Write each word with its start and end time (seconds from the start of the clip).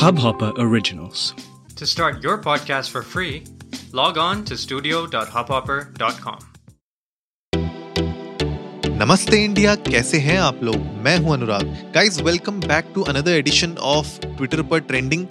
Hubhopper 0.00 0.52
Originals. 0.58 1.34
To 1.76 1.86
start 1.86 2.22
your 2.22 2.38
podcast 2.38 2.90
for 2.90 3.02
free, 3.02 3.44
log 3.92 4.18
on 4.18 4.44
to 4.44 4.56
studio.hubhopper.com. 4.56 6.38
नमस्ते 9.00 9.42
India 9.44 9.74
कैसे 9.88 10.18
हैं 10.26 10.38
आप 10.40 10.62
लोग 10.64 10.76
मैं 11.04 11.16
हूं 11.24 11.32
Anurag 11.32 11.64
guys 11.94 12.20
welcome 12.22 12.60
back 12.60 12.92
to 12.94 13.02
another 13.12 13.30
edition 13.30 13.76
of 13.90 14.18
Twitter 14.24 14.62
पर 14.70 14.80
ट्रेंडिंग 14.90 15.26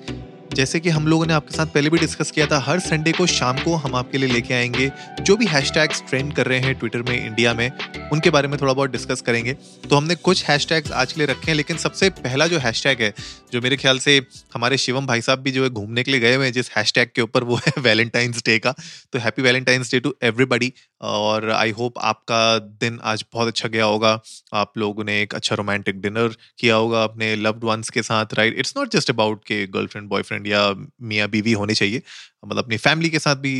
जैसे 0.60 0.80
कि 0.80 0.88
हम 0.88 1.06
लोगों 1.06 1.26
ने 1.26 1.32
आपके 1.32 1.56
साथ 1.56 1.66
पहले 1.66 1.90
भी 1.90 1.98
डिस्कस 1.98 2.30
किया 2.30 2.46
था, 2.46 2.58
हर 2.58 2.80
संडे 2.80 3.12
को 3.12 3.26
शाम 3.26 3.58
को 3.58 3.74
हम 3.74 3.94
आपके 3.94 4.18
लिए 4.18 4.28
लेके 4.28 4.54
आएँगे 4.54 4.92
जो 5.20 5.36
भी 5.36 5.46
हैशटैग्स 5.46 6.02
ट्रेंड 6.08 6.34
कर 6.34 6.46
रहे 6.46 6.58
हैं 6.58 6.74
ट्विटर 6.74 7.02
में 7.02 7.26
इंडिया 7.26 7.54
में, 7.54 7.72
उनके 8.12 8.30
बारे 8.30 8.48
में 8.48 8.60
थोड़ा 8.60 8.72
बहुत 8.72 8.90
डिस्कस 8.90 9.20
करेंगे। 9.20 9.52
तो 9.90 9.96
हमने 9.96 10.14
कुछ 10.14 10.44
हैशटैग्स 10.44 10.92
आज 10.92 11.12
के 11.12 11.20
लिए 11.20 11.26
रखे 11.26 11.50
हैं, 11.50 11.54
लेकिन 11.54 11.76
सबसे 11.76 12.10
पहला 12.10 12.46
जो 12.46 12.58
हैशटैग 12.58 13.02
है, 13.02 13.14
जो 13.52 13.60
मेरे 13.60 13.76
ख्याल 13.76 13.98
से 13.98 14.26
हमारे 14.54 14.78
शिवम 14.78 15.06
भाई 15.06 15.20
साहब 15.20 15.38
भी 15.38 15.50
जो 15.50 15.64
है 15.64 15.70
घूमने 15.70 16.02
के 16.02 16.10
लिए 16.10 16.20
गए 16.20 16.34
हुए 16.34 16.44
हैं, 16.44 16.52
जिस 16.52 16.70
हैशटैग 16.70 17.08
के 17.14 17.22
ऊपर 17.22 17.44
वो 17.44 17.56
है 17.56 17.72
वैलेंटाइंस 17.78 18.42
डे 18.46 18.58
का। 18.58 18.74
तो 19.12 19.18
happy 19.18 19.42
Valentine's 19.42 19.90
day 19.90 20.00
to 20.00 20.14
everybody 20.22 20.72
और 21.00 21.48
आई 21.50 21.70
होप 21.70 21.98
आपका 22.00 22.58
दिन 22.80 22.98
आज 23.02 23.24
बहुत 23.32 23.48
अच्छा 23.48 23.68
गया 23.68 23.84
होगा। 23.84 24.18
आप 24.54 24.78
लोगों 24.78 25.04
ने 25.04 25.20
एक 25.22 25.34
अच्छा 25.34 25.54
रोमांटिक 25.56 26.00
डिनर 26.00 26.34
किया 26.58 26.74
होगा 26.76 27.02
अपने 27.04 27.34
लव्ड 27.36 27.64
वंस 27.64 27.90
के 27.90 28.02
साथ 28.02 28.34
right 28.34 28.58
it's 28.58 28.74
not 28.76 28.92
just 28.92 29.10
about 29.10 29.44
के 29.44 29.64
गर्लफ्रेंड 29.68 30.08
बॉयफ्रेंड 30.08 30.46
या 30.46 30.68
मियाँ 31.02 31.28
बीवी 31.30 31.52
होने 31.52 31.74
चाहिए। 31.74 32.02
मतलब 32.44 32.58
अपनी 32.58 32.76
फैमिली 32.78 33.10
के 33.10 33.18
साथ 33.18 33.36
भी 33.36 33.58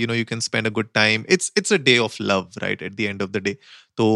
you 0.00 0.06
know 0.06 0.14
you 0.14 0.24
can 0.24 0.40
spend 0.40 0.66
a 0.66 0.70
good 0.70 0.88
time 0.94 1.24
it's 1.30 1.52
it's 1.58 1.72
a 1.72 1.76
day 1.82 1.98
of 1.98 2.16
love 2.22 2.48
right 2.58 2.82
at 2.82 2.94
the 2.94 3.00
end 3.00 3.22
of 3.22 3.30
the 3.30 3.42
day 3.42 3.56
तो 3.98 4.06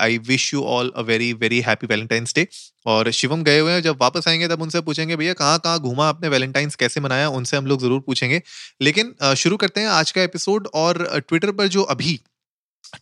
I 0.00 0.18
wish 0.18 0.54
you 0.54 0.62
all 0.62 0.92
a 0.96 1.00
very 1.00 1.32
very 1.32 1.60
happy 1.60 1.86
Valentine's 1.86 2.34
day 2.34 2.46
और 2.86 3.10
शिवम 3.10 3.42
गए 3.42 3.58
हुए 3.58 3.72
हैं 3.72 3.82
जब 3.82 4.00
वापस 4.00 4.28
आएँगे 4.28 4.48
तब 4.48 4.62
उनसे 4.62 4.80
पूछेंगे 4.80 5.16
भैया 5.16 5.32
कहाँ 5.32 5.58
कहाँ 5.58 5.80
घूमा 5.80 6.08
आपने 6.08 6.28
वैलेंटाइंस 6.28 6.74
कैसे 6.74 7.00
मनाया? 7.00 7.28
उनसे 7.28 7.56
हम 7.56 7.66
लोग 7.66 7.80
ज़रूर 7.80 8.00
पूछेंगे। 8.00 8.42
लेकिन 8.82 9.14
uh, 9.22 9.34
शुरू 9.34 9.56
करते 9.56 9.80
हैं 9.80 9.88
आज 9.88 10.10
का 10.10 10.22
एपिसोड 10.22 10.68
और 10.74 11.24
ट्विटर 11.28 11.52
पर 11.52 11.66
जो 11.66 11.82
अभी 11.82 12.20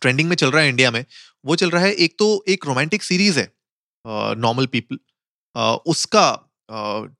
ट्रेंडिंग 0.01 0.29
में 0.29 0.35
चल 0.35 0.51
रहा 0.51 0.63
है 0.63 0.69
इंडिया 0.69 0.91
में 0.91 1.05
वो 1.45 1.55
चल 1.55 1.69
रहा 1.69 1.83
है 1.83 1.93
एक 1.93 2.15
तो 2.19 2.45
एक 2.49 2.65
रोमांटिक 2.65 3.03
सीरीज़ 3.03 3.39
है 3.39 3.51
नॉर्मल 4.37 4.65
uh, 4.65 4.71
पीपल 4.71 4.95
uh, 4.95 5.77
उसका 5.85 6.47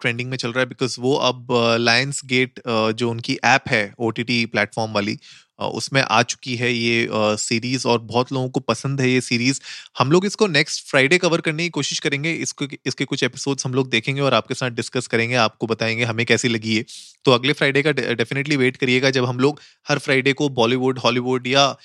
ट्रेंडिंग 0.02 0.30
में 0.30 0.38
चल 0.38 0.52
रहा 0.52 0.60
है 0.60 0.66
बिकॉज़ 0.66 1.00
वो 1.00 1.16
अब 1.16 1.48
लायंस 1.80 2.22
गेट 2.26 2.60
जो 2.68 3.10
उनकी 3.10 3.38
ऐप 3.44 3.64
है 3.68 3.94
ओ 4.00 4.10
टी 4.10 4.46
प्लेटफॉर्म 4.46 4.92
वाली 4.92 5.20
उसमें 5.62 6.02
आ 6.02 6.22
चुकी 6.24 6.56
है 6.56 6.72
ये 6.74 7.08
सीरीज़ 7.40 7.88
और 7.88 8.00
बहुत 8.04 8.32
लोगों 8.34 8.50
को 8.50 8.60
पसंद 8.62 9.02
है 9.02 9.10
ये 9.10 9.22
सीरीज़ 9.22 9.60
हम 10.00 10.12
लोग 10.12 10.26
इसको 10.26 10.48
नेक्स्ट 10.50 10.86
फ्राइडे 10.86 11.18
कवर 11.18 11.42
करने 11.42 11.64
की 11.64 11.70
कोशिश 11.72 12.00
करेंगे। 12.00 12.34
इसको, 12.34 12.68
इसके 12.86 13.06
कुछ 13.06 13.24
एपिसोड्स 13.24 13.66
हम 13.66 13.74
लोग 13.74 13.90
देखेंगे 13.90 14.22
और 14.22 14.34
आपके 14.34 14.54
साथ 14.54 14.72
डिस्कस 14.72 15.08
करेंगे, 15.08 15.36
आपको 15.38 15.68
बताएँगे 15.68 16.04
हमें 16.06 16.26
कैसी 16.26 16.48
लगी 16.50 16.76
है 16.76 16.86
तो 17.26 17.32
अगले 17.32 17.54
फ्राइडे 17.54 17.82
का 17.82 17.92
डेफिनेटली 17.92 18.56
वेट 18.58 18.78
करिएगा 18.78 19.10
जब 19.12 19.26
हम 19.26 19.40
लोग 19.40 19.60
हर 19.88 20.00
फ्राइडे 20.00 20.34
को 20.34 20.50
बॉलीवुड 20.52 21.00
हॉलीवुड 21.00 21.48
या 21.48 21.76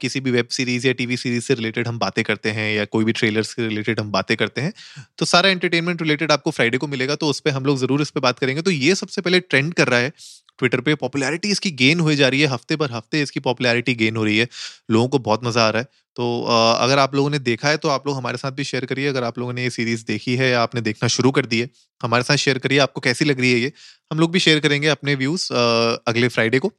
किसी 0.00 0.20
भी 0.20 0.30
वेब 0.30 0.46
सीरीज़ 0.50 0.86
या 0.86 0.92
टीवी 0.92 1.16
सीरीज़ 1.16 1.44
से 1.44 1.54
रिलेटेड 1.54 1.86
हम 1.88 1.98
बातें 1.98 2.22
करते 2.24 2.50
हैं 2.50 2.72
या 2.72 2.84
कोई 2.86 3.04
भी 3.04 3.12
ट्रेलर 3.12 3.42
से 3.42 3.66
रिलेटेड 3.68 4.00
हम 4.00 4.10
बातें 4.12 4.36
करते 4.36 4.60
हैं। 4.60 4.72
तो 5.18 5.26
सारा 5.26 5.50
एंटरटेनमेंट 5.50 6.02
रिलेटेड 6.02 6.32
आपको 6.32 6.50
फ्राइडे 6.50 6.78
को 6.78 6.86
मिलेगा 6.86 7.14
तो 7.14 7.26
उस 7.26 7.40
पर 7.40 7.50
हम 7.50 7.64
लोग 7.64 7.78
ज़रूर 7.78 8.02
इस 8.02 8.10
पर 8.10 8.20
बात 8.20 8.38
करेंगे। 8.38 8.62
तो 8.62 8.70
ये 8.70 8.94
सबसे 8.94 9.20
पहले 9.20 9.40
ट्रेंड 9.40 9.72
कर 9.74 9.88
रहा 9.88 10.00
है 10.00 10.12
ट्विटर 10.60 10.80
पे 10.80 10.94
पॉपुलैरिटी 10.96 11.50
इसकी 11.50 11.70
गेन 11.76 12.00
हो 12.00 12.14
जा 12.14 12.28
रही 12.28 12.40
है, 12.40 12.46
हफ़्ते 12.48 12.76
पर 12.76 12.92
हफ़्ते 12.92 13.22
इसकी 13.22 13.40
पॉपुलैरिटी 13.40 13.94
गेन 13.94 14.16
हो 14.16 14.24
रही 14.24 14.38
है। 14.38 14.48
लोगों 14.90 15.08
को 15.08 15.18
बहुत 15.20 15.44
मज़ा 15.44 15.66
आ 15.66 15.70
रहा 15.70 15.80
है। 15.80 15.88
तो 16.16 16.42
अगर 16.80 16.98
आप 16.98 17.14
लोगों 17.14 17.30
ने 17.30 17.38
देखा 17.40 17.68
है 17.68 17.76
तो 17.76 17.88
आप 17.88 18.06
लोग 18.06 18.16
हमारे 18.16 18.38
साथ 18.38 18.52
भी 18.52 18.64
शेयर 18.64 18.84
करिए। 18.86 19.08
अगर 19.08 19.24
आप 19.24 19.38
लोगों 19.38 19.52
ने 19.52 19.62
ये 19.62 19.70
सीरीज़ 19.70 20.04
देखी 20.06 20.34
है 20.36 20.50
या 20.50 20.62
आपने 20.62 20.80
देखना 20.82 21.08
शुरू 21.08 21.30
कर 21.30 21.46
दी 21.46 21.60
है, 21.60 21.68
हमारे 22.00 22.22
साथ 22.24 22.36
शेयर 22.38 22.58
करिए। 22.58 22.78
आपको 22.80 23.00
कैसी 23.00 23.24
लग 23.24 23.40
रही 23.40 23.52
है 23.52 23.58
ये? 23.58 23.72
हम 24.10 24.18
लोग 24.18 24.32
भी 24.32 24.38
शेयर 24.40 24.60
करेंगे 24.60 24.88
अपने 24.90 25.14
व्यूज़ 25.16 25.52
अगले 25.52 26.28
फ्राइडे 26.28 26.58
को। 26.58 26.72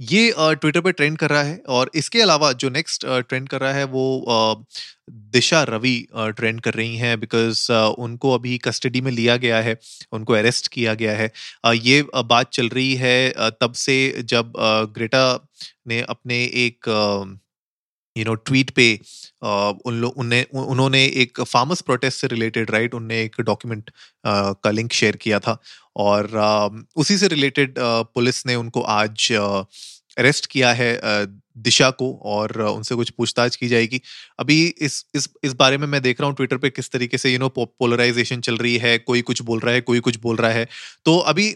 ये 0.00 0.32
ट्विटर 0.54 0.80
पे 0.80 0.90
ट्रेंड 0.92 1.16
कर 1.18 1.30
रहा 1.30 1.42
है 1.42 1.60
और 1.68 1.90
इसके 1.96 2.20
अलावा 2.22 2.50
जो 2.54 2.68
नेक्स्ट 2.70 3.04
ट्रेंड 3.28 3.48
कर 3.48 3.60
रहा 3.60 3.72
है 3.72 3.84
वो 3.86 4.64
दिशा 5.32 5.62
रवि 5.68 5.96
ट्रेंड 6.16 6.60
कर 6.60 6.74
रही 6.74 6.96
हैं 6.96 7.18
बिकॉज़ 7.20 7.70
उनको 7.72 8.32
अभी 8.34 8.56
कस्टडी 8.58 9.00
में 9.00 9.10
लिया 9.12 9.36
गया 9.36 9.60
है, 9.60 9.76
उनको 10.12 10.32
अरेस्ट 10.34 10.68
किया 10.68 10.94
गया 10.94 11.12
है। 11.16 11.30
ये 11.76 12.02
बात 12.16 12.50
चल 12.52 12.68
रही 12.68 12.94
है 12.96 13.50
तब 13.60 13.72
से 13.76 13.96
जब 14.24 14.52
ग्रेटा 14.94 15.24
ने 15.88 16.00
अपने 16.08 16.42
एक 16.66 16.88
यू 18.18 18.24
नो 18.24 18.34
ट्वीट 18.34 18.70
पे 18.70 18.92
उन 19.86 20.00
लोग 20.00 20.18
उन्हें 20.18 20.44
उन्होंने 20.56 21.04
एक 21.22 21.40
फार्मर्स 21.42 21.80
प्रोटेस्ट 21.80 22.20
से 22.20 22.26
रिलेटेड 22.26 22.70
राइट 22.70 22.94
उनने 22.94 23.22
एक 23.22 23.40
डॉक्यूमेंट 23.40 23.90
का 24.26 24.70
लिंक 24.70 24.92
शेयर 24.92 25.16
किया 25.16 25.38
था 25.38 25.58
और 25.96 26.30
उसी 26.96 27.18
से 27.18 27.28
रिलेटेड 27.28 27.74
पुलिस 27.78 28.46
ने 28.46 28.54
उनको 28.54 28.80
आज 28.80 29.32
अरेस्ट 29.32 30.46
किया 30.46 30.72
है 30.72 30.96
दिशा 31.58 31.88
को 31.90 32.12
और 32.24 32.60
उनसे 32.60 32.94
कुछ 32.94 33.10
पूछताछ 33.10 33.56
की 33.56 33.68
जाएगी। 33.68 34.00
अभी 34.38 34.56
इस 34.66 35.04
इस 35.14 35.28
इस 35.44 35.52
बारे 35.52 35.78
में 35.78 35.86
मैं 35.86 36.00
देख 36.02 36.20
रहा 36.20 36.28
हूँ 36.28 36.36
ट्विटर 36.36 36.56
पे 36.56 36.70
किस 36.70 36.90
तरीके 36.90 37.18
से 37.18 37.32
यू 37.32 37.38
नो 37.38 37.48
पोलराइजेशन 37.58 38.40
चल 38.40 38.56
रही 38.56 38.76
है, 38.76 38.98
कोई 38.98 39.22
कुछ 39.22 39.42
बोल 39.42 39.60
रहा 39.60 39.74
है, 39.74 39.80
कोई 39.80 40.00
कुछ 40.00 40.18
बोल 40.20 40.36
रहा 40.36 40.50
है। 40.50 40.66
तो 41.04 41.16
अभी 41.18 41.54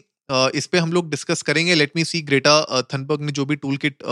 इस 0.55 0.67
पे 0.67 0.79
हम 0.79 0.93
लोग 0.93 1.11
डिस्कस 1.11 1.43
करेंगे। 1.43 1.75
Let 1.75 1.93
me 1.97 2.05
see 2.05 2.21
Greta 2.23 2.83
Thunberg 2.93 3.23
ने 3.23 3.33
जो 3.33 3.45
भी 3.47 3.57
tool 3.57 3.77
kit 3.77 4.03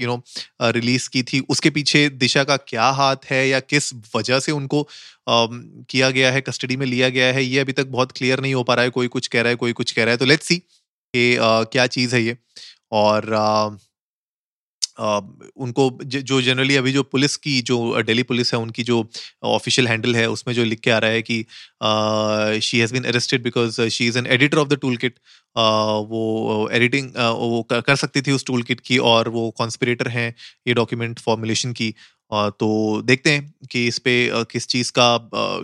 you 0.00 0.06
know 0.06 0.22
release 0.70 1.08
की 1.08 1.22
थी, 1.22 1.40
उसके 1.48 1.70
पीछे 1.70 2.08
दिशा 2.10 2.44
का 2.44 2.56
क्या 2.58 2.88
हाथ 2.92 3.30
है 3.30 3.46
या 3.48 3.60
किस 3.62 3.92
वजह 4.16 4.40
से 4.40 4.52
उनको 4.52 4.86
किया 5.28 6.10
गया 6.10 6.30
है 6.32 6.40
कस्टडी 6.40 6.76
में 6.76 6.86
लिया 6.86 7.08
गया 7.08 7.32
है, 7.32 7.44
ये 7.44 7.58
अभी 7.58 7.72
तक 7.72 7.86
बहुत 7.88 8.12
क्लियर 8.12 8.40
नहीं 8.40 8.54
हो 8.54 8.62
पा 8.62 8.74
रहा 8.74 8.84
है। 8.84 8.90
कोई 8.90 9.08
कुछ 9.08 9.26
कह 9.26 9.42
रहा 9.42 9.50
है, 9.50 9.56
कोई 9.56 9.72
कुछ 9.72 9.92
कह 9.92 10.04
रहा 10.04 10.12
है। 10.12 10.18
तो 10.18 10.24
लेट्स 10.24 10.46
सी 10.46 10.56
कि 10.56 11.36
क्या 11.42 11.86
चीज़ 11.88 12.14
है 12.14 12.22
ये। 12.22 12.36
और 12.92 13.30
उनको 14.98 15.90
जो 16.04 16.40
जनरली 16.42 16.76
अभी 16.76 16.92
जो 16.92 17.02
पुलिस 17.04 17.36
की 17.38 17.60
जो 17.62 18.02
दिल्ली 18.02 18.22
पुलिस 18.24 18.52
है, 18.54 18.60
उनकी 18.60 18.82
जो 18.84 19.04
ऑफिशियल 19.46 19.88
हैंडल 19.88 20.16
है, 20.16 20.28
उसमें 20.30 20.54
जो 20.54 20.64
लिख 20.64 20.80
के 20.80 20.90
आ 20.90 20.98
रहा 20.98 21.10
है 21.10 21.22
कि 21.22 21.44
she 22.62 22.78
has 22.78 22.92
been 22.94 23.04
arrested 23.04 23.42
because 23.42 23.80
she 23.88 24.06
is 24.08 24.18
an 24.18 24.26
editor 24.28 24.58
of 24.58 24.68
the 24.68 24.78
tool 24.82 24.96
kit 24.96 25.18
वो 25.56 26.68
एडिटिंग 26.72 27.10
वो 27.16 27.62
कर 27.70 27.96
सकती 27.96 28.22
थी 28.22 28.32
उस 28.32 28.44
टूल 28.46 28.62
किट 28.62 28.80
की 28.80 28.98
और 29.10 29.28
वो 29.30 29.50
कॉन्स्परेटर 29.58 30.08
हैं 30.10 30.34
ये 30.68 30.74
डॉक्यूमेंट 30.74 31.18
फॉर्मुलेशन 31.20 31.72
की। 31.72 31.94
तो 32.32 32.66
देखते 33.04 33.30
हैं 33.30 33.66
कि 33.70 33.86
इस 33.86 33.98
पे 33.98 34.12
किस 34.52 34.66
चीज़ 34.68 34.90
का 34.98 35.06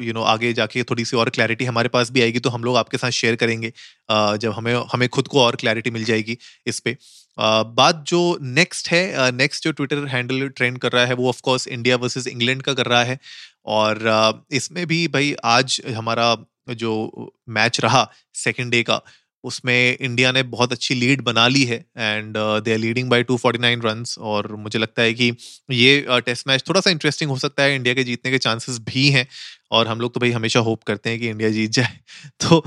यू 0.03 0.13
नो 0.13 0.23
आगे 0.33 0.53
जाके 0.53 0.83
थोड़ी 0.91 1.05
सी 1.05 1.17
और 1.17 1.31
क्लैरिटी 1.31 1.65
हमारे 1.65 1.89
पास 1.89 2.11
भी 2.13 2.21
आएगी 2.23 2.39
तो 2.41 2.51
हम 2.51 2.65
लोग 2.65 2.77
आपके 2.77 2.99
साथ 2.99 3.11
शेयर 3.11 3.37
करेंगे 3.37 3.73
जब 4.11 4.53
हमें 4.57 4.75
हमें 4.93 5.09
खुद 5.09 5.29
को 5.29 5.41
और 5.43 5.57
क्लैरिटी 5.57 5.91
मिल 5.91 6.05
जाएगी 6.05 6.37
इस 6.67 6.81
पे। 6.81 6.97
बात 7.39 8.05
जो 8.09 8.39
नेक्स्ट 8.43 8.89
है 8.89 9.31
नेक्स्ट 9.33 9.65
जो 9.65 9.73
ट्विटर 9.73 10.07
हैंडल 10.07 10.49
ट्रेंड 10.49 10.79
कर 10.79 10.93
रहा 10.93 11.05
है, 11.07 11.15
वो 11.15 11.29
ऑफकोर्स 11.29 11.67
इंडिया 11.69 11.97
वर्सेस 11.97 12.27
इंग्लैंड 12.27 12.63
का 12.63 12.75
कर 12.75 12.87
रहा 12.87 13.03
है। 13.05 13.19
और 13.67 14.45
इसमें 14.53 14.87
भी 14.87 15.07
भाई 15.09 15.35
आज 15.45 15.81
हमारा 15.97 16.37
जो 16.71 17.33
मैच 17.49 17.81
रहा 17.81 18.11
सेकेंड 18.35 18.71
डे 18.71 18.83
का 18.83 19.01
उसमें 19.45 19.97
इंडिया 20.01 20.33
ने 20.33 20.43
बहुत 20.43 20.73
अच्छी 20.73 20.95
लीड 20.95 21.21
बना 21.21 21.49
ली 21.49 21.65
है 21.65 21.87
and 21.99 22.35
they 22.39 22.73
are 22.73 22.79
leading 22.79 23.11
by 23.11 23.25
249 23.25 23.65
run 23.65 24.05
और 24.19 24.57
मुझे 24.57 24.79
लगता 24.79 25.03
है 25.03 25.15
कि 25.15 25.33
ये 25.71 26.07
टेस्ट 26.11 26.43
uh, 26.43 26.49
मैच 26.49 26.65
थोड़ा 26.69 26.81
सा 26.81 26.91
इंटरेस्टिंग 26.91 27.31
हो 27.31 27.39
सकता 27.39 27.63
है 27.63 27.75
इंडिया 27.75 27.95
के 27.95 28.05
जीतने 28.05 28.31
के 28.31 28.39
चांसेस 28.39 28.79
भी 28.79 29.11
हैं 29.11 29.29
और 29.71 29.89
हम 29.89 30.01
लोग 30.01 30.15
तो 30.15 30.21
भाई 30.21 30.31
हमेशा 30.31 30.61
होप 30.61 30.83
करते 30.83 31.11
हैं 31.11 31.19
कि 31.19 31.29
इंडिया 31.29 31.51
जीत 31.51 31.71
जाए। 31.71 31.99
तो 32.41 32.65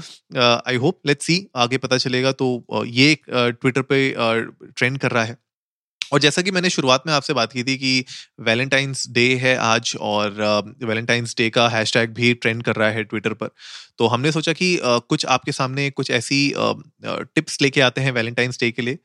आई 0.67 0.75
होप 0.75 1.01
लेट्स 1.07 1.25
सी 1.25 1.47
आगे 1.55 1.77
पता 1.77 1.97
चलेगा 1.97 2.31
तो 2.31 2.65
uh, 2.73 2.85
ये 2.87 3.19
ट्विटर 3.29 3.81
uh, 3.81 3.87
पे 3.89 4.15
ट्रेंड 4.71 4.97
कर 4.97 5.11
रहा 5.11 5.23
है। 5.23 5.37
और 6.11 6.19
जैसा 6.19 6.41
कि 6.41 6.51
मैंने 6.51 6.69
शुरुआत 6.69 7.03
में 7.07 7.13
आपसे 7.13 7.33
बात 7.33 7.53
की 7.53 7.63
थी 7.63 7.77
कि 7.77 8.05
वैलेंटाइंस 8.39 9.05
डे 9.09 9.27
है 9.35 9.55
आज 9.57 9.95
और 10.01 10.31
वैलेंटाइंस 10.83 11.35
डे 11.37 11.49
का 11.49 11.67
हैशटैग 11.69 12.09
भी 12.13 12.33
ट्रेंड 12.33 12.63
कर 12.63 12.75
रहा 12.75 12.89
है 12.89 13.03
ट्विटर 13.03 13.33
पर। 13.33 13.49
तो 13.97 14.07
हमने 14.07 14.31
सोचा 14.31 14.53
कि 14.53 14.77
कुछ 14.83 15.25
आपके 15.25 15.51
सामने 15.51 15.89
कुछ 15.89 16.11
ऐसी 16.11 16.53
टिप्स 17.05 17.61
लेके 17.61 17.81
आते 17.81 18.01
हैं 18.01 18.11
वैलेंटाइंस 18.11 18.59
डे 18.59 18.71
के 18.71 18.81
लिए 18.81 18.97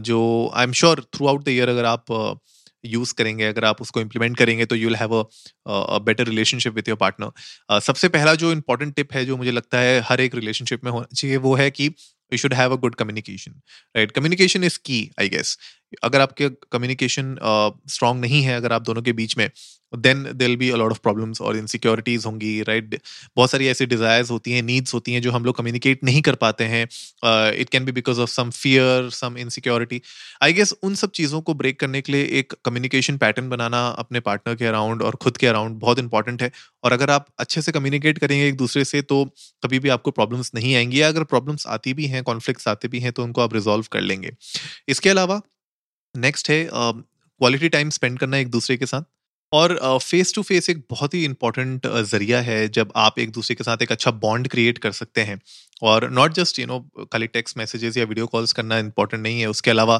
जो 0.00 0.20
I 0.54 0.64
am 0.64 0.72
sure 0.72 1.00
throughout 1.28 1.44
the 1.44 1.48
year 1.48 1.68
अगर 1.68 1.84
आप 1.84 2.40
यूज़ 2.84 3.14
करेंगे, 3.14 3.44
अगर 3.44 3.64
आप 3.64 3.80
उसको 3.82 4.00
इम्प्लीमेंट 4.00 4.36
करेंगे 4.36 4.64
तो 4.66 4.76
you 4.76 4.88
will 4.88 4.96
have 4.96 5.14
a 5.20 5.98
better 5.98 6.24
relationship 6.24 6.74
with 6.74 6.88
your 6.88 6.96
partner 6.96 7.80
सबसे 7.80 8.08
पहला 8.08 8.34
जो 8.34 8.52
इंपॉर्टेंट 8.52 8.94
टिप 8.94 9.12
है 9.12 9.24
जो 9.24 9.36
मुझे 9.36 9.50
लगता 9.50 9.78
है 9.78 10.00
हर 10.00 10.20
एक 10.20 10.34
रिलेशनशिप 10.34 10.84
में 10.84 10.90
होना 10.92 11.06
चाहिए 11.16 11.36
वो 11.36 11.54
है 11.54 11.70
कि 11.70 11.90
you 12.32 12.38
should 12.38 12.54
have 12.54 12.72
a 12.72 12.80
good 12.80 12.94
communication 12.94 13.60
right 13.94 14.12
communication 14.12 14.64
is 14.64 14.78
key 14.84 15.10
I 15.20 15.28
guess 15.28 15.58
अगर 16.04 16.20
आपके 16.20 16.48
कम्युनिकेशन 16.72 17.36
स्ट्रांग 17.88 18.20
नहीं 18.20 18.42
है, 18.42 18.56
अगर 18.56 18.72
आप 18.72 18.82
दोनों 18.82 19.02
के 19.02 19.12
बीच 19.12 19.36
में 19.38 19.50
then 19.92 20.22
there 20.36 20.56
be 20.56 20.68
a lot 20.70 20.90
of 20.90 20.98
problems 21.02 21.40
और 21.40 21.56
इनसिक्योरिटीज 21.56 22.24
होंगी 22.26 22.60
राइट 22.62 22.84
right? 22.86 23.04
बहुत 23.36 23.50
सारी 23.50 23.66
ऐसी 23.68 23.86
डिजायर्स 23.86 24.30
होती 24.30 24.52
हैं 24.52 24.62
नीड्स 24.62 24.94
होती 24.94 25.12
हैं 25.12 25.22
जो 25.22 25.30
हम 25.32 25.44
लोग 25.44 25.56
कम्युनिकेट 25.56 26.04
नहीं 26.04 26.20
कर 26.22 26.34
पाते 26.34 26.64
हैं। 26.64 26.82
It 27.52 27.70
can 27.70 27.84
be 27.84 27.92
because 27.92 28.20
of 28.20 28.30
some 28.30 28.50
fear 28.50 29.08
some 29.10 29.38
insecurity 29.38 30.00
I 30.42 30.52
guess 30.52 30.74
उन 30.82 30.94
सब 30.94 31.10
चीज़ों 31.10 31.40
को 31.40 31.54
ब्रेक 31.54 31.80
करने 31.80 32.00
के 32.00 32.12
लिए 32.12 32.24
एक 32.38 32.52
कम्युनिकेशन 32.64 33.16
पैटर्न 33.18 33.48
बनाना 33.48 33.86
अपने 33.98 34.20
पार्टनर 34.20 34.54
के 34.54 34.66
अराउंड 34.66 35.02
और 35.02 35.16
खुद 35.16 35.36
के 35.36 35.46
अराउंड 35.46 35.78
बहुत 35.80 35.98
इंपॉर्टेंट 35.98 36.42
है। 36.42 36.50
और 36.84 36.92
अगर 36.92 37.10
आप 37.10 37.26
अच्छे 37.38 37.62
से 37.62 37.72
कम्युनिकेट 37.72 38.18
करेंगे 38.18 38.46
एक 38.48 38.56
दूसरे 38.56 38.84
से 38.84 39.02
तो 39.04 39.24
कभी 39.62 39.78
भी 39.78 39.88
आपको 39.88 40.10
प्रॉब्लम्स 40.10 40.50
नहीं 40.54 40.74
आएँगी। 40.76 41.00
अगर 41.02 41.24
प्रॉब्लम्स 41.24 41.66
आती 41.68 41.94
भी 41.94 42.06
हैं 42.06 42.17
कॉन्फ्लिक्ट्स 42.22 42.68
आते 42.68 42.88
भी 42.88 43.00
हैं 43.00 43.12
तो 43.12 43.22
उनको 43.22 43.40
आप 43.40 43.54
रिजॉल्व 43.54 43.86
कर 43.92 44.00
लेंगे। 44.00 44.32
इसके 44.88 45.10
अलावा 45.10 45.40
नेक्स्ट 46.14 46.50
है 46.50 46.66
क्वालिटी 46.72 47.68
टाइम 47.68 47.90
स्पेंड 47.90 48.18
करना 48.18 48.36
एक 48.36 48.50
दूसरे 48.50 48.76
के 48.76 48.86
साथ 48.86 49.02
और 49.52 49.78
फेस 49.98 50.34
टू 50.34 50.42
फेस 50.42 50.68
एक 50.70 50.82
बहुत 50.90 51.14
ही 51.14 51.24
इंपॉर्टेंट 51.24 51.86
ज़रिया 51.86 52.40
है 52.40 52.68
जब 52.70 52.92
आप 52.96 53.18
एक 53.18 53.30
दूसरे 53.32 53.54
के 53.56 53.64
साथ 53.64 53.82
एक 53.82 53.92
अच्छा 53.92 54.10
बॉन्ड 54.22 54.48
क्रिएट 54.48 54.78
कर 54.78 54.92
सकते 54.92 55.20
हैं। 55.22 55.40
और 55.82 56.08
नॉट 56.10 56.32
जस्ट 56.34 56.58
यू 56.58 56.66
नो 56.66 56.78
खाली 57.12 57.26
टेक्स्ट 57.28 57.58
मैसेजेस 57.58 57.96
या 57.96 58.04
वीडियो 58.04 58.26
कॉल्स 58.26 58.52
करना 58.52 58.78
इंपॉर्टेंट 58.78 59.22
नहीं 59.22 59.40
है, 59.40 59.46
उसके 59.48 59.70
अलावा 59.70 59.98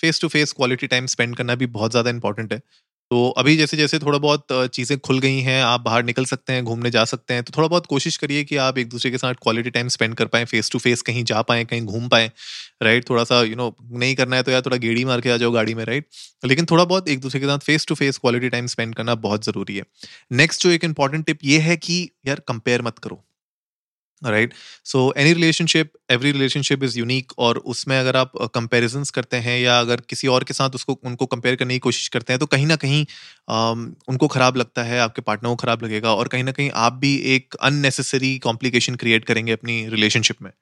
face 0.00 0.20
to 0.20 0.28
face 0.28 0.52
quality 0.52 0.86
time 0.86 1.06
spend 1.06 1.36
करना 1.36 1.54
भी 1.54 1.66
बहुत 1.68 1.90
ज़्यादा 1.90 2.10
इंपॉर्टेंट 2.10 2.52
है। 2.52 2.60
तो 3.10 3.28
अभी 3.38 3.56
जैसे 3.56 3.76
जैसे 3.76 3.98
थोड़ा 3.98 4.18
बहुत 4.18 4.46
चीज़ें 4.74 4.98
खुल 4.98 5.18
गई 5.18 5.38
हैं 5.40 5.62
आप 5.62 5.80
बाहर 5.80 6.02
निकल 6.04 6.24
सकते 6.24 6.52
हैं 6.52 6.64
घूमने 6.64 6.90
जा 6.90 7.04
सकते 7.04 7.34
हैं 7.34 7.42
तो 7.42 7.52
थोड़ा 7.56 7.68
बहुत 7.68 7.86
कोशिश 7.86 8.16
करिए 8.16 8.44
कि 8.44 8.56
आप 8.56 8.78
एक 8.78 8.88
दूसरे 8.88 9.10
के 9.10 9.18
साथ 9.18 9.34
क्वालिटी 9.42 9.70
टाइम 9.70 9.88
स्पेंड 9.88 10.14
कर 10.14 10.26
पाएँ 10.26 10.44
फेस 10.44 10.70
टू 10.70 10.78
फेस 10.78 11.02
कहीं 11.02 11.24
जा 11.24 11.42
पाएँ 11.42 11.64
कहीं 11.64 11.82
घूम 11.82 12.08
पाएँ 12.08 12.30
राइट 12.82 13.08
थोड़ा 13.10 13.24
सा 13.24 13.40
यू 13.42 13.48
you 13.48 13.56
नो 13.56 13.68
know, 13.68 14.00
नहीं 14.00 14.14
करना 14.16 14.36
है 14.36 14.42
तो 14.42 14.50
यार 14.50 14.62
थोड़ा 14.62 14.76
गेड़ी 14.76 15.04
मार 15.04 15.20
के 15.20 15.30
आ 15.30 15.36
जाओ 15.36 15.50
गाड़ी 15.50 15.74
में 15.74 15.84
राइट 15.84 16.06
लेकिन 16.44 16.66
थोड़ा 16.70 16.84
बहुत 16.84 17.08
एक 17.08 17.20
दूसरे 17.20 17.40
के 17.40 17.46
साथ 17.46 17.58
face 17.58 17.86
to 17.86 17.94
face 17.94 18.18
quality 18.18 18.48
time 18.48 18.66
spend 18.66 18.94
करना 18.94 19.14
बहुत 19.20 19.44
ज़रूरी 19.44 19.76
है। 19.76 19.84
नेक्स्ट 20.32 20.62
जो 20.62 20.70
एक 20.70 20.84
इंपॉर्टेंट 20.84 21.26
टिप 21.26 21.38
ये 21.44 21.58
है 21.60 21.76
कि 21.76 22.08
यार 22.26 22.40
कंपेयर 22.48 22.82
मत 22.82 22.98
करो। 22.98 23.22
Right 24.22 24.54
so 24.84 25.12
any 25.16 25.32
relationship 25.32 25.92
every 26.10 26.32
relationship 26.32 26.82
is 26.84 26.98
unique 26.98 27.32
और 27.38 27.58
उसमें 27.72 27.98
अगर 27.98 28.16
आप 28.16 28.32
कंपेरिजन 28.54 29.04
करते 29.14 29.36
हैं 29.38 29.58
या 29.60 29.78
अगर 29.80 30.00
किसी 30.08 30.28
और 30.28 30.44
के 30.44 30.54
साथ 30.54 30.70
उसको, 30.74 30.98
उनको 31.04 31.26
कंपेयर 31.26 31.56
करने 31.56 31.74
की 31.74 31.78
कोशिश 31.80 32.08
करते 32.08 32.32
हैं 32.32 32.40
तो 32.40 32.46
कहीं 32.46 32.66
ना 32.66 32.76
कहीं 32.76 33.04
उनको 34.08 34.28
ख़राब 34.28 34.56
लगता 34.56 34.82
है, 34.82 34.98
आपके 35.00 35.22
पार्टनर 35.22 35.48
को 35.50 35.56
ख़राब 35.56 35.84
लगेगा 35.84 36.14
और 36.14 36.28
कहीं 36.28 36.44
ना 36.44 36.52
कहीं 36.52 36.70
आप 36.76 36.92
भी 36.96 37.14
एक 37.34 37.54
अननेसेसरी 37.62 38.36
कॉम्प्लिकेशन 38.40 38.94
क्रिएट 38.96 39.24
करेंगे 39.24 39.52
अपनी 39.52 39.86
रिलेशनशिप 39.88 40.42
में। 40.42 40.52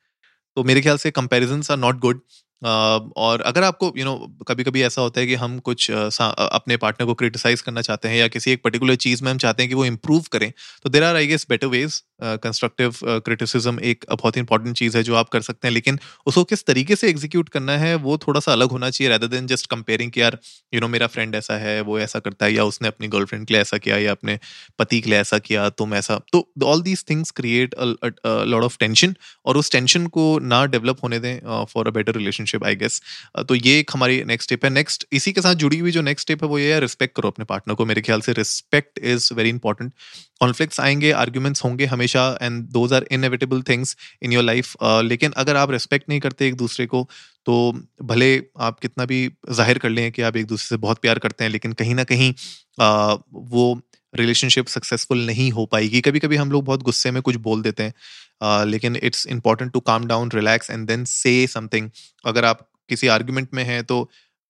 तो 0.57 0.65
मेरे 0.65 0.81
ख्याल 0.83 0.97
से 0.99 1.11
कंपेरिजन 1.13 1.63
आर 1.71 1.77
नॉट 1.79 1.99
गुड 2.01 2.21
और 2.63 3.41
अगर 3.41 3.63
आपको 3.63 3.93
यू 3.97 4.05
नो 4.05 4.15
कभी 4.49 4.65
कभी 4.65 4.83
ऐसा 4.83 5.03
होता 5.03 5.21
है 5.21 5.27
कि 5.27 5.35
हम 5.35 5.59
कुछ 5.61 5.91
अपने 5.91 6.77
पार्टनर 6.77 7.07
को 7.07 7.15
क्रिटिसाइज 7.15 7.61
करना 7.61 7.81
चाहते 7.81 8.09
हैं 8.09 8.17
या 8.17 8.29
किसी 8.29 8.53
एक 8.53 8.63
पर्टिकुलर 8.65 8.95
चीज़ 8.97 9.25
में 9.25 9.31
हम 9.31 9.39
चाहते 9.39 9.63
हैं 9.63 9.69
कि 9.71 9.75
वो 9.75 9.85
इम्प्रूव 9.85 10.25
करें 10.33 10.53
तो 10.85 10.91
there 10.91 11.05
are 11.05 11.17
I 11.17 11.27
guess 11.27 11.47
better 11.51 11.67
ways 11.67 12.03
constructive 12.23 12.95
criticism 13.05 13.81
एक 13.81 14.05
बहुत 14.13 14.37
ही 14.37 14.41
इंपॉर्टेंट 14.41 14.77
चीज़ 14.77 14.97
है 14.97 15.03
जो 15.03 15.15
आप 15.15 15.29
कर 15.29 15.41
सकते 15.41 15.69
हैं, 15.69 15.73
लेकिन 15.75 15.99
उसको 16.27 16.45
किस 16.45 16.65
तरीके 16.67 16.97
से 16.97 17.09
एग्जीक्यूट 17.11 17.49
करना 17.49 17.77
है, 17.79 17.95
वो 17.97 18.19
थोड़ा 18.19 18.41
सा 18.41 18.53
अलग 18.53 18.71
होना 18.71 18.91
चाहिए 18.91 19.11
रैदर 19.13 19.27
देन 19.27 19.47
जस्ट 19.47 19.67
कंपेयरिंग 19.71 20.11
कि 20.13 20.21
यार 20.21 20.39
यू 20.75 20.81
नो 20.81 20.89
मेरा 20.89 21.07
फ्रेंड 21.07 21.35
ऐसा 21.35 21.57
है, 21.57 21.81
वो 21.81 21.99
ऐसा 22.01 22.19
करता 22.19 22.47
है 22.47 22.53
या 22.55 22.65
उसने 22.65 22.89
अपनी 22.89 23.09
गर्लफ्रेंड 23.09 23.47
के 23.47 23.55
लिए 23.55 23.61
ऐसा 23.61 23.79
किया 23.79 23.99
या 23.99 24.13
अपने 24.13 24.39
पति 24.79 25.01
के 25.01 25.11
लिए 25.11 25.19
ऐसा 25.21 25.39
किया 25.39 25.69
तुम 25.71 25.95
ऐसा 25.95 26.21
तो 26.33 26.49
all 26.65 26.83
these 26.83 27.05
things 27.11 27.31
create 27.31 27.75
lot 27.79 28.63
of 28.65 28.77
tension 28.81 29.15
और 29.47 29.57
उस 29.57 29.71
टेंशन 29.73 30.07
को 30.07 30.39
ना 30.39 30.65
डेवलप 30.67 30.99
होने 31.03 31.19
दें 31.19 31.65
for 31.65 31.89
a 31.89 31.91
better 31.91 32.13
relationship 32.13 32.48
I 32.57 32.77
guess 32.77 33.01
तो 33.49 33.55
ये 33.55 33.79
एक 33.79 33.91
हमारी 33.95 34.23
नेक्स्ट 34.25 34.49
स्टेप 34.49 34.65
है। 34.65 34.71
नेक्स्ट 34.71 35.05
इसी 35.13 35.33
के 35.33 35.41
साथ 35.41 35.55
जुड़ी 35.55 35.79
हुई 35.79 35.91
जो 35.91 36.03
नेक्स्ट 36.03 36.27
स्टेप 36.27 36.43
है 36.45 36.49
वो 36.49 36.59
ये 36.59 36.73
है 36.75 36.81
रिस्पेक्ट 36.81 37.17
करो 37.17 37.29
अपने 37.29 37.45
पार्टनर 37.45 37.75
को। 37.75 37.87
मेरे 37.87 38.03
ख्याल 38.03 38.21
से 38.21 38.33
respect 38.33 38.99
is 38.99 39.33
very 39.35 39.49
important 39.49 39.93
conflicts 40.41 40.81
आएँगे 40.81 41.11
आर्ग्यूमेंट्स 41.13 41.65
होंगे 41.65 41.87
हमेशा 41.87 42.39
and 42.43 42.63
those 42.69 42.93
are 42.93 43.07
inevitable 43.11 43.63
things 43.63 43.97
in 44.23 44.33
your 44.33 44.45
life 44.45 44.75
लेकिन 44.83 45.33
अगर 45.37 45.57
आप 45.57 45.71
रिस्पेक्ट 45.71 46.09
नहीं 46.09 46.21
करते 46.21 46.47
एक 46.47 46.55
दूसरे 46.55 46.87
को 46.87 47.09
तो 47.47 47.55
भले 48.03 48.43
आप 48.59 48.81
कितना 48.81 49.05
भी 49.05 49.31
ज़ाहिर 49.51 49.79
कर 49.79 49.89
लें 49.89 50.11
कि 50.13 50.23
आप 50.23 50.37
एक 50.37 50.47
दूसरे 50.47 50.69
से 50.69 50.77
बहुत 50.77 50.99
प्यार 50.99 51.19
करते 51.19 51.45
हैं 51.45 51.51
लेकिन 51.51 51.73
कहीं 51.73 51.95
ना 51.95 52.05
कहीं 52.05 52.33
uh, 52.33 53.19
वो 53.35 53.83
रिलेशनशिप 54.15 54.67
सक्सेसफुल 54.67 55.27
नहीं 55.27 55.51
हो 55.51 55.67
पाएगी। 55.67 56.01
कभी 56.01 56.19
कभी 56.19 56.37
हम 56.37 56.53
लोग 56.53 56.65
बहुत 56.65 56.83
गुस्से 56.83 57.11
में 57.11 57.23
कुछ 57.23 57.37
बोल 57.37 57.63
देते 57.63 57.83
हैं 57.83 57.95
uh, 58.43 58.67
लेकिन 58.67 58.97
it's 58.97 59.27
important 59.27 59.73
to 59.73 59.81
calm 59.81 60.05
down 60.05 60.31
relax 60.35 60.71
and 60.71 60.87
then 60.87 61.05
say 61.05 61.47
something 61.47 61.91
अगर 62.27 62.45
आप 62.45 62.71
किसी 62.89 63.07
आर्ग्यूमेंट 63.07 63.49
में 63.55 63.65
हैं 63.65 63.85
तो 63.85 64.05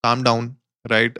काम 0.04 0.22
डाउन 0.22 0.56
राइट 0.86 1.14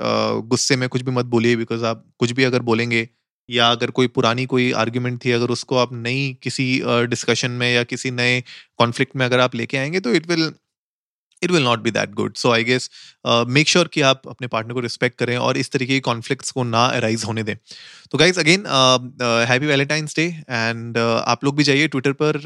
गुस्से 0.44 0.76
में 0.76 0.88
कुछ 0.88 1.02
भी 1.02 1.11
मत 1.11 1.25
बोलिए 1.25 1.56
बिकॉज़ 1.56 1.85
आप 1.85 2.06
कुछ 2.19 2.31
भी 2.31 2.44
अगर 2.44 2.61
बोलेंगे 2.61 3.08
या 3.50 3.70
अगर 3.70 3.90
कोई 3.90 4.06
पुरानी 4.06 4.46
कोई 4.46 4.73
आर्ग्यूमेंट 4.73 5.25
थी 5.25 5.31
अगर 5.31 5.46
उसको 5.46 5.76
आप 5.76 5.93
नई 5.93 6.38
किसी 6.43 6.82
डिस्कशन 6.85 7.49
uh, 7.49 7.55
में 7.55 7.75
या 7.75 7.82
किसी 7.82 8.11
नए 8.11 8.40
कॉन्फ्लिक्ट 8.79 9.17
में 9.17 9.26
अगर 9.26 9.40
आप 9.40 9.55
लेके 9.55 9.76
आएँगे 9.76 10.00
तो 10.00 10.12
it 10.12 10.29
will 10.29 10.52
it 11.43 11.50
will 11.50 11.62
not 11.62 11.79
be 11.79 11.90
that 11.90 12.14
good 12.14 12.35
so 12.37 12.50
I 12.50 12.64
guess 12.64 12.90
make 13.26 13.69
sure 13.69 13.88
कि 13.88 14.00
आप 14.00 14.23
अपने 14.29 14.46
पार्टनर 14.46 14.75
को 14.75 14.81
रिस्पेक्ट 14.81 15.19
करें 15.19 15.37
और 15.37 15.56
इस 15.56 15.70
तरीके 15.70 15.93
की 15.93 16.00
कॉन्फ्लिक्ट्स 16.00 16.50
को 16.50 16.64
ना 16.64 16.85
अराइज 16.87 17.25
होने 17.25 17.43
दें। 17.43 17.56
तो 18.11 18.19
guys 18.19 18.40
again 18.40 18.64
happy 19.49 19.67
Valentine's 19.67 20.17
day 20.17 20.25
and 20.50 20.99
आप 20.99 21.44
लोग 21.44 21.56
भी 21.56 21.64
जाइए 21.64 21.88
ट्विटर 21.88 22.12
पर 22.12 22.40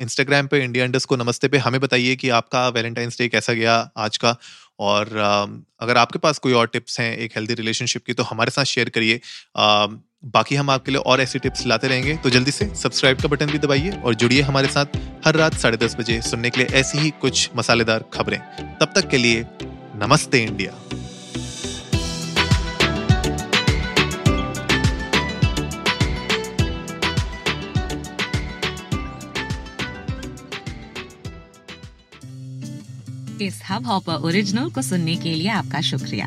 इंस्टाग्राम 0.00 0.44
uh, 0.44 0.50
पे 0.50 0.62
इंडिया 0.64 0.84
इंडस्ट 0.84 1.08
को 1.08 1.16
नमस्ते 1.16 1.48
पे 1.48 1.58
हमें 1.58 1.80
बताइए 1.80 2.16
कि 2.16 2.28
आपका 2.28 2.68
वैलेंटाइंस 2.68 3.18
डे 3.18 3.28
कैसा 3.28 3.52
गया 3.52 3.76
आज 3.96 4.16
का। 4.16 4.36
और 4.80 5.06
uh, 5.06 5.48
अगर 5.80 5.96
आपके 5.96 6.18
पास 6.18 6.38
कोई 6.38 6.52
और 6.52 6.66
टिप्स 6.66 6.98
हैं 7.00 7.16
एक 7.16 7.32
हेल्दी 7.36 7.54
रिलेशनशिप 7.54 8.04
की 8.06 8.12
तो 8.12 8.22
हमारे 8.22 8.50
साथ 8.50 8.64
शेयर 8.64 8.88
करिए। 8.88 9.20
Uh, 9.58 9.92
बाकी 10.24 10.54
हम 10.54 10.70
आपके 10.70 10.92
लिए 10.92 11.00
और 11.00 11.20
ऐसी 11.20 11.38
टिप्स 11.38 11.66
लाते 11.66 11.88
रहेंगे 11.88 12.16
तो 12.16 12.30
जल्दी 12.30 12.50
से 12.50 12.66
सब्सक्राइब 12.74 13.20
का 13.20 13.28
बटन 13.28 13.46
भी 13.46 13.58
दबाइए 13.58 13.90
और 13.90 14.14
जुड़िए 14.14 14.42
हमारे 14.42 14.68
साथ 14.68 14.96
हर 15.26 15.36
रात 15.36 15.54
साढ़े 15.54 15.76
दस 15.76 15.96
बजे 15.96 16.20
सुनने 16.22 16.50
के 16.50 16.60
लिए 16.60 16.78
ऐसी 16.80 16.98
ही 16.98 17.10
कुछ 17.20 17.50
मसालेदार 17.56 18.04
खबरें। 18.14 18.38
तब 18.80 18.92
तक 18.94 19.08
के 19.08 19.18
लिए 19.18 19.44
नमस्ते 20.02 20.42
इंडिया। 20.42 20.72
इस 33.42 33.60
हब 33.70 33.86
हॉपर 33.86 34.22
ओरिजिनल 34.22 34.70
को 34.70 34.82
सुनने 34.82 35.16
के 35.16 35.34
लिए 35.34 35.48
आपका 35.50 35.80
शुक्रिया। 35.80 36.26